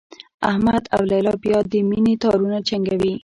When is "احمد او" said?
0.51-1.01